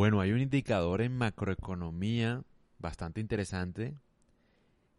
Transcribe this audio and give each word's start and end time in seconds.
Bueno, 0.00 0.22
hay 0.22 0.32
un 0.32 0.40
indicador 0.40 1.02
en 1.02 1.14
macroeconomía 1.14 2.42
bastante 2.78 3.20
interesante 3.20 3.98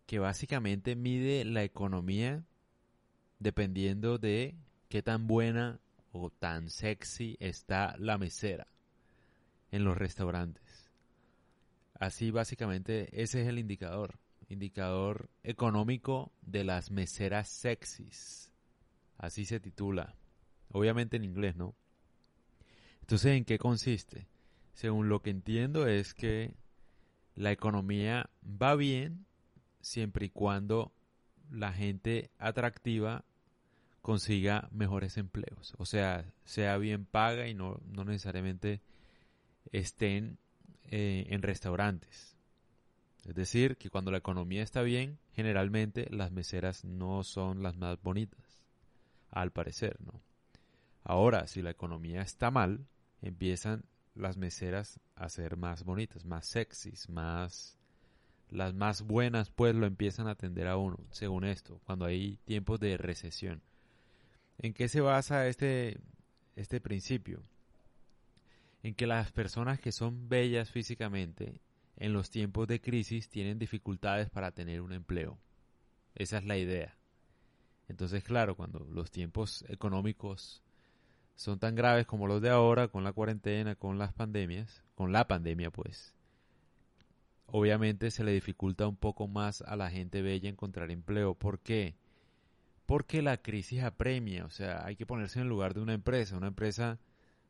que 0.05 0.20
básicamente 0.20 0.96
mide 0.96 1.43
la 1.43 1.63
economía 1.63 2.46
dependiendo 3.40 4.20
de 4.20 4.54
qué 4.90 5.02
tan 5.02 5.26
buena 5.26 5.79
o 6.12 6.29
tan 6.29 6.70
sexy 6.70 7.36
está 7.40 7.96
la 7.98 8.20
mesera 8.20 8.68
en 9.72 9.86
los 9.86 9.98
restaurantes. 9.98 10.92
Así 11.99 12.29
básicamente 12.29 13.10
ese 13.24 13.42
es 13.42 13.47
el 13.47 13.58
indicador, 13.58 14.20
indicador 14.49 15.31
económico 15.42 16.31
de 16.44 16.63
las 16.63 16.91
meseras 16.91 17.49
sexys. 17.49 18.52
Así 19.18 19.45
se 19.45 19.59
titula. 19.59 20.13
Obviamente 20.72 21.18
en 21.18 21.23
inglés, 21.23 21.55
¿no? 21.55 21.73
Entonces, 22.99 23.36
¿en 23.36 23.45
qué 23.45 23.58
consiste? 23.58 24.27
Según 24.82 25.09
lo 25.09 25.22
que 25.22 25.30
entiendo 25.30 25.86
es 25.86 26.16
que 26.16 26.55
la 27.35 27.52
economía 27.52 28.31
va 28.44 28.76
bien 28.76 29.27
siempre 29.80 30.26
y 30.26 30.30
cuando 30.30 30.91
la 31.52 31.72
gente 31.72 32.31
atractiva 32.39 33.23
consiga 34.02 34.70
mejores 34.72 35.17
empleos. 35.17 35.75
O 35.77 35.86
sea, 35.86 36.25
sea 36.45 36.77
bien 36.77 37.05
paga 37.05 37.48
y 37.48 37.53
no, 37.53 37.80
no 37.86 38.05
necesariamente 38.05 38.81
estén 39.72 40.39
eh, 40.86 41.27
en 41.30 41.44
restaurantes. 41.44 42.36
Es 43.27 43.36
decir, 43.36 43.77
que 43.77 43.91
cuando 43.91 44.09
la 44.09 44.17
economía 44.17 44.63
está 44.63 44.81
bien, 44.81 45.20
generalmente 45.36 46.08
las 46.09 46.31
meseras 46.31 46.86
no 46.86 47.23
son 47.23 47.61
las 47.61 47.77
más 47.77 48.02
bonitas, 48.02 48.59
al 49.30 49.52
parecer, 49.52 50.02
¿no? 50.02 50.23
Ahora, 51.03 51.45
si 51.45 51.61
la 51.61 51.70
economía 51.70 52.23
está 52.23 52.50
mal, 52.50 52.88
empiezan 53.22 53.86
las 54.15 54.38
meseras 54.38 54.99
a 55.15 55.29
ser 55.29 55.57
más 55.57 55.83
bonitas, 55.83 56.25
más 56.25 56.45
sexys, 56.47 57.09
más 57.09 57.77
las 58.49 58.73
más 58.73 59.03
buenas 59.03 59.49
pues 59.49 59.73
lo 59.75 59.86
empiezan 59.86 60.27
a 60.27 60.31
atender 60.31 60.67
a 60.67 60.77
uno, 60.77 60.97
según 61.11 61.45
esto, 61.45 61.80
cuando 61.86 62.05
hay 62.05 62.38
tiempos 62.44 62.80
de 62.80 62.97
recesión. 62.97 63.61
¿En 64.58 64.73
qué 64.73 64.89
se 64.89 65.02
basa 65.02 65.47
este 65.47 65.99
este 66.55 66.81
principio? 66.81 67.44
En 68.83 68.94
que 68.94 69.08
las 69.08 69.31
personas 69.31 69.80
que 69.80 69.91
son 69.91 70.27
bellas 70.27 70.69
físicamente 70.69 71.61
en 71.95 72.14
los 72.14 72.30
tiempos 72.30 72.67
de 72.67 72.81
crisis 72.81 73.30
tienen 73.30 73.59
dificultades 73.59 74.30
para 74.30 74.52
tener 74.52 74.81
un 74.81 74.91
empleo. 74.91 75.39
Esa 76.16 76.39
es 76.39 76.45
la 76.45 76.58
idea. 76.58 76.97
Entonces, 77.88 78.23
claro, 78.23 78.55
cuando 78.55 78.80
los 78.80 79.11
tiempos 79.11 79.64
económicos 79.67 80.64
son 81.42 81.58
tan 81.58 81.73
graves 81.73 82.06
como 82.06 82.28
los 82.28 82.42
de 82.42 82.50
ahora, 82.52 82.88
con 82.88 83.03
la 83.03 83.14
cuarentena, 83.14 83.75
con 83.75 83.97
las 83.97 84.14
pandemias, 84.14 84.84
con 84.94 85.11
la 85.11 85.28
pandemia 85.28 85.72
pues, 85.72 86.14
obviamente 87.48 88.11
se 88.11 88.23
le 88.23 88.31
dificulta 88.31 88.88
un 88.88 88.95
poco 88.95 89.28
más 89.28 89.61
a 89.64 89.75
la 89.75 89.89
gente 89.89 90.22
bella 90.22 90.50
encontrar 90.50 90.92
empleo. 90.92 91.33
¿Por 91.33 91.59
qué? 91.59 91.95
Porque 92.86 93.23
la 93.23 93.38
crisis 93.38 93.81
apremia, 93.81 94.45
o 94.45 94.52
sea, 94.52 94.86
hay 94.86 94.95
que 94.95 95.08
ponerse 95.08 95.39
en 95.39 95.44
el 95.44 95.50
lugar 95.50 95.73
de 95.73 95.81
una 95.81 95.94
empresa. 95.94 96.38
Una 96.38 96.48
empresa, 96.48 97.00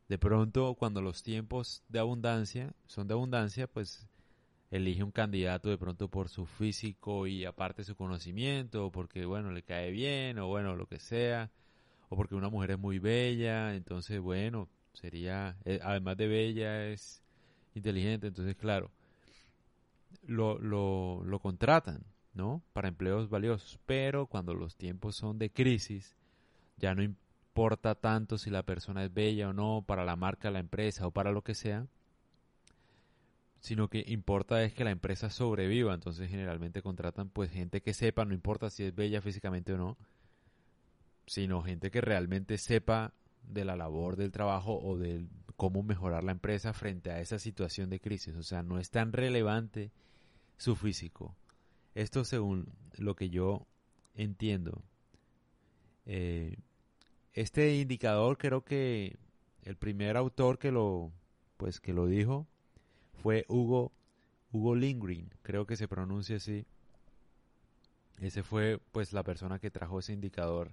de 0.08 0.18
pronto, 0.18 0.74
cuando 0.74 1.02
los 1.02 1.22
tiempos 1.22 1.82
de 1.88 1.98
abundancia 1.98 2.72
son 2.86 3.08
de 3.08 3.14
abundancia, 3.14 3.66
pues 3.66 4.08
elige 4.70 5.02
un 5.02 5.12
candidato 5.12 5.68
de 5.68 5.76
pronto 5.76 6.08
por 6.08 6.30
su 6.30 6.46
físico 6.46 7.26
y 7.26 7.44
aparte 7.44 7.84
su 7.84 7.94
conocimiento, 7.94 8.90
porque, 8.90 9.26
bueno, 9.26 9.52
le 9.52 9.62
cae 9.62 9.90
bien, 9.90 10.38
o 10.38 10.46
bueno, 10.46 10.76
lo 10.76 10.86
que 10.86 10.98
sea 10.98 11.50
o 12.12 12.16
porque 12.16 12.34
una 12.34 12.50
mujer 12.50 12.72
es 12.72 12.78
muy 12.78 12.98
bella, 12.98 13.74
entonces 13.74 14.20
bueno, 14.20 14.68
sería, 14.92 15.56
eh, 15.64 15.80
además 15.82 16.18
de 16.18 16.26
bella, 16.28 16.86
es 16.88 17.22
inteligente, 17.74 18.26
entonces 18.26 18.54
claro, 18.54 18.90
lo, 20.26 20.58
lo, 20.58 21.24
lo 21.24 21.38
contratan, 21.38 22.04
¿no? 22.34 22.62
Para 22.74 22.88
empleos 22.88 23.30
valiosos, 23.30 23.80
pero 23.86 24.26
cuando 24.26 24.52
los 24.52 24.76
tiempos 24.76 25.16
son 25.16 25.38
de 25.38 25.50
crisis, 25.50 26.14
ya 26.76 26.94
no 26.94 27.02
importa 27.02 27.94
tanto 27.94 28.36
si 28.36 28.50
la 28.50 28.62
persona 28.62 29.04
es 29.04 29.14
bella 29.14 29.48
o 29.48 29.54
no, 29.54 29.82
para 29.86 30.04
la 30.04 30.14
marca, 30.14 30.50
la 30.50 30.60
empresa 30.60 31.06
o 31.06 31.12
para 31.12 31.32
lo 31.32 31.40
que 31.40 31.54
sea, 31.54 31.86
sino 33.60 33.88
que 33.88 34.04
importa 34.06 34.62
es 34.62 34.74
que 34.74 34.84
la 34.84 34.90
empresa 34.90 35.30
sobreviva, 35.30 35.94
entonces 35.94 36.28
generalmente 36.28 36.82
contratan 36.82 37.30
pues 37.30 37.50
gente 37.50 37.80
que 37.80 37.94
sepa, 37.94 38.26
no 38.26 38.34
importa 38.34 38.68
si 38.68 38.84
es 38.84 38.94
bella 38.94 39.22
físicamente 39.22 39.72
o 39.72 39.78
no, 39.78 39.96
sino 41.26 41.62
gente 41.62 41.90
que 41.90 42.00
realmente 42.00 42.58
sepa 42.58 43.12
de 43.42 43.64
la 43.64 43.76
labor 43.76 44.16
del 44.16 44.32
trabajo 44.32 44.78
o 44.78 44.96
de 44.96 45.26
cómo 45.56 45.82
mejorar 45.82 46.24
la 46.24 46.32
empresa 46.32 46.72
frente 46.72 47.10
a 47.10 47.20
esa 47.20 47.38
situación 47.38 47.90
de 47.90 48.00
crisis. 48.00 48.34
O 48.36 48.42
sea, 48.42 48.62
no 48.62 48.78
es 48.78 48.90
tan 48.90 49.12
relevante 49.12 49.90
su 50.56 50.76
físico. 50.76 51.34
Esto 51.94 52.24
según 52.24 52.68
lo 52.96 53.14
que 53.16 53.30
yo 53.30 53.66
entiendo. 54.14 54.82
Eh, 56.06 56.56
este 57.34 57.76
indicador 57.76 58.38
creo 58.38 58.64
que 58.64 59.16
el 59.62 59.76
primer 59.76 60.16
autor 60.16 60.58
que 60.58 60.72
lo 60.72 61.12
pues 61.56 61.80
que 61.80 61.92
lo 61.92 62.06
dijo 62.06 62.46
fue 63.22 63.44
Hugo 63.48 63.92
Hugo 64.52 64.74
Lindgren, 64.74 65.30
creo 65.42 65.66
que 65.66 65.76
se 65.76 65.88
pronuncia 65.88 66.36
así. 66.36 66.66
Ese 68.20 68.42
fue 68.42 68.78
pues 68.92 69.12
la 69.12 69.22
persona 69.22 69.58
que 69.58 69.70
trajo 69.70 69.98
ese 69.98 70.12
indicador 70.12 70.72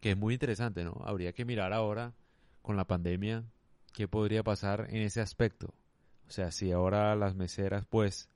que 0.00 0.12
es 0.12 0.16
muy 0.16 0.34
interesante, 0.34 0.84
¿no? 0.84 1.00
Habría 1.04 1.32
que 1.32 1.44
mirar 1.44 1.72
ahora 1.72 2.14
con 2.62 2.76
la 2.76 2.86
pandemia 2.86 3.44
qué 3.92 4.08
podría 4.08 4.42
pasar 4.42 4.86
en 4.90 5.02
ese 5.02 5.20
aspecto. 5.20 5.74
O 6.28 6.30
sea, 6.30 6.50
si 6.50 6.72
ahora 6.72 7.16
las 7.16 7.34
meseras 7.34 7.86
pues 7.86 8.28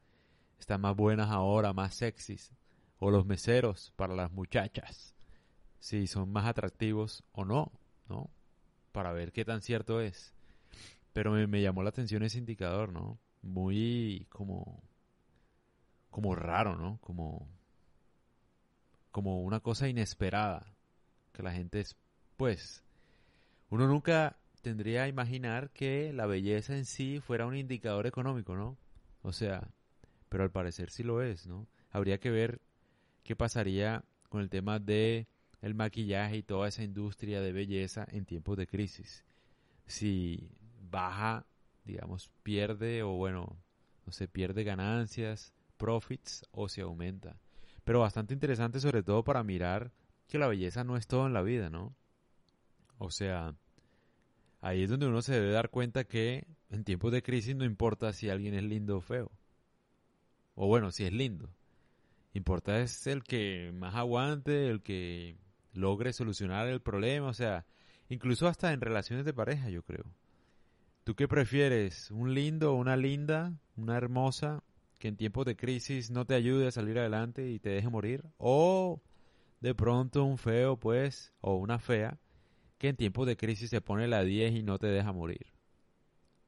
están 0.59 0.81
más 0.81 0.97
buenas 0.97 1.31
ahora, 1.31 1.73
más 1.73 1.95
sexys, 1.95 2.53
o 2.99 3.11
los 3.11 3.27
meseros 3.27 3.93
para 3.97 4.15
las 4.15 4.33
muchachas, 4.33 5.15
si 5.78 6.06
son 6.06 6.31
más 6.31 6.47
atractivos 6.47 7.25
o 7.33 7.45
no, 7.45 7.73
¿no? 8.09 8.31
Para 8.93 9.12
ver 9.12 9.33
qué 9.33 9.44
tan 9.44 9.62
cierto 9.62 10.00
es. 10.00 10.34
Pero 11.12 11.33
me, 11.33 11.61
llamó 11.61 11.83
la 11.83 11.91
atención 11.91 12.23
ese 12.23 12.39
indicador, 12.39 12.93
¿no? 12.93 13.19
Muy 13.43 14.27
como 14.31 14.83
como 16.11 16.34
raro, 16.34 16.77
¿no? 16.77 16.99
Como 17.00 17.49
como 19.11 19.43
una 19.43 19.61
cosa 19.61 19.89
inesperada 19.89 20.73
que 21.32 21.43
la 21.43 21.53
gente 21.53 21.81
es, 21.81 21.97
pues, 22.37 22.82
uno 23.70 23.87
nunca 23.87 24.37
tendría 24.62 25.04
a 25.04 25.09
imaginar 25.09 25.70
que 25.70 26.12
la 26.12 26.26
belleza 26.26 26.76
en 26.76 26.84
sí 26.84 27.20
fuera 27.20 27.47
un 27.47 27.56
indicador 27.56 28.06
económico, 28.06 28.54
¿no? 28.54 28.76
O 29.22 29.32
sea, 29.32 29.69
pero 30.28 30.44
al 30.44 30.50
parecer 30.50 30.91
sí 30.91 31.03
lo 31.03 31.22
es, 31.22 31.47
¿no? 31.47 31.66
Habría 31.91 32.19
que 32.19 32.31
ver 32.31 32.60
qué 33.25 33.37
pasaría 33.37 34.04
con 34.28 34.41
el 34.41 34.50
tema 34.50 34.78
de 34.78 35.26
el 35.60 35.75
maquillaje 35.75 36.38
y 36.38 36.43
toda 36.43 36.69
esa 36.69 36.82
industria 36.82 37.41
de 37.41 37.53
belleza 37.53 38.06
en 38.10 38.25
tiempos 38.25 38.56
de 38.56 38.66
crisis. 38.66 39.25
Si 39.87 40.50
baja, 40.91 41.47
digamos, 41.84 42.31
pierde 42.43 43.03
o 43.03 43.10
bueno, 43.12 43.56
no 44.06 44.12
sé, 44.12 44.26
pierde 44.26 44.64
ganancias, 44.64 45.53
profits 45.76 46.44
o 46.50 46.69
se 46.69 46.82
aumenta. 46.82 47.37
Pero 47.84 48.00
bastante 48.00 48.34
interesante 48.34 48.81
sobre 48.81 49.03
todo 49.03 49.25
para 49.25 49.43
mirar 49.43 49.93
que 50.32 50.38
la 50.38 50.48
belleza 50.48 50.82
no 50.82 50.97
es 50.97 51.06
todo 51.06 51.26
en 51.26 51.34
la 51.34 51.43
vida, 51.43 51.69
¿no? 51.69 51.94
O 52.97 53.10
sea, 53.10 53.54
ahí 54.62 54.82
es 54.82 54.88
donde 54.88 55.06
uno 55.06 55.20
se 55.20 55.34
debe 55.34 55.53
dar 55.53 55.69
cuenta 55.69 56.04
que 56.04 56.47
en 56.70 56.84
tiempos 56.84 57.12
de 57.12 57.22
crisis 57.22 57.54
no 57.54 57.66
importa 57.66 58.15
si 58.15 58.31
alguien 58.31 58.54
es 58.54 58.62
lindo 58.62 58.97
o 58.97 59.03
feo. 59.03 59.31
O 60.54 60.69
bueno, 60.69 60.91
si 60.91 61.04
es 61.04 61.12
lindo. 61.12 61.50
Importa 62.32 62.81
es 62.81 63.06
el 63.06 63.25
que 63.25 63.72
más 63.75 63.94
aguante, 63.94 64.70
el 64.70 64.81
que 64.81 65.37
logre 65.75 66.15
solucionar 66.15 66.66
el 66.66 66.81
problema, 66.81 67.28
o 67.28 67.34
sea, 67.34 67.66
incluso 68.09 68.49
hasta 68.49 68.72
en 68.72 68.81
relaciones 68.81 69.26
de 69.26 69.34
pareja, 69.34 69.69
yo 69.69 69.82
creo. 69.82 70.06
¿Tú 71.04 71.14
qué 71.14 71.28
prefieres? 71.28 72.10
¿Un 72.10 72.32
lindo 72.32 72.72
o 72.72 72.76
una 72.76 72.97
linda, 72.97 73.53
una 73.76 73.99
hermosa, 73.99 74.62
que 74.99 75.08
en 75.08 75.17
tiempos 75.19 75.44
de 75.44 75.56
crisis 75.56 76.11
no 76.11 76.25
te 76.25 76.35
ayude 76.35 76.69
a 76.69 76.73
salir 76.73 76.99
adelante 76.99 77.50
y 77.50 77.58
te 77.58 77.69
deje 77.69 77.90
morir? 77.90 78.25
¿O 78.38 79.02
de 79.62 79.76
pronto 79.76 80.25
un 80.25 80.38
feo, 80.38 80.76
pues, 80.76 81.32
o 81.41 81.55
una 81.55 81.79
fea, 81.79 82.19
que 82.79 82.88
en 82.88 82.97
tiempos 82.97 83.29
de 83.29 83.37
crisis 83.37 83.70
se 83.70 83.81
pone 83.81 84.09
la 84.09 84.25
10 84.25 84.53
y 84.55 84.64
no 84.64 84.81
te 84.81 84.88
deja 84.88 85.12
morir. 85.12 85.47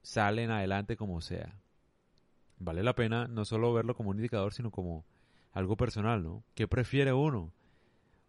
Salen 0.02 0.50
adelante 0.50 0.96
como 0.96 1.20
sea. 1.20 1.61
Vale 2.58 2.82
la 2.82 2.96
pena 2.96 3.28
no 3.28 3.44
solo 3.44 3.72
verlo 3.72 3.94
como 3.94 4.11
un 4.11 4.16
indicador, 4.16 4.52
sino 4.52 4.72
como 4.72 5.05
algo 5.52 5.76
personal, 5.76 6.25
¿no? 6.25 6.43
¿Qué 6.55 6.66
prefiere 6.66 7.12
uno? 7.12 7.52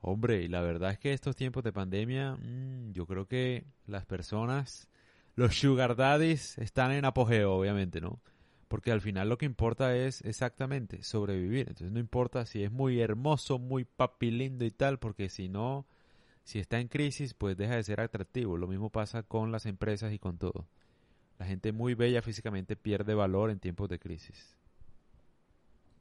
Hombre, 0.02 0.44
y 0.44 0.48
la 0.48 0.62
verdad 0.62 0.92
es 0.92 1.00
que 1.00 1.14
estos 1.14 1.36
tiempos 1.36 1.64
de 1.64 1.74
pandemia, 1.74 2.36
mmm, 2.36 2.92
yo 2.92 3.08
creo 3.08 3.28
que 3.28 3.66
las 3.88 4.06
personas, 4.06 4.88
los 5.36 5.56
sugar 5.56 5.96
daddies 5.96 6.60
están 6.60 6.92
en 6.92 7.06
apogeo, 7.06 7.56
obviamente, 7.56 8.02
¿no? 8.02 8.22
Porque 8.76 8.92
al 8.92 9.00
final 9.00 9.30
lo 9.30 9.38
que 9.38 9.46
importa 9.46 9.96
es 9.96 10.20
exactamente 10.26 11.02
sobrevivir. 11.02 11.70
Entonces 11.70 11.94
no 11.94 12.00
importa 12.00 12.46
si 12.46 12.62
es 12.62 12.74
muy 12.74 13.00
hermoso, 13.00 13.58
muy 13.58 13.86
papilindo 13.86 14.66
y 14.66 14.72
tal, 14.72 15.00
porque 15.00 15.30
si 15.30 15.48
no, 15.48 15.86
si 16.44 16.60
está 16.60 16.82
en 16.82 16.90
crisis, 16.90 17.34
pues 17.34 17.56
deja 17.56 17.78
de 17.78 17.84
ser 17.84 18.02
atractivo. 18.02 18.58
Lo 18.58 18.68
mismo 18.68 18.90
pasa 18.90 19.24
con 19.24 19.54
las 19.54 19.66
empresas 19.66 20.12
y 20.12 20.20
con 20.20 20.38
todo. 20.38 20.68
La 21.40 21.46
gente 21.46 21.72
muy 21.72 21.94
bella 21.94 22.22
físicamente 22.22 22.76
pierde 22.76 23.14
valor 23.14 23.50
en 23.50 23.60
tiempos 23.60 23.88
de 23.88 23.98
crisis. 23.98 24.58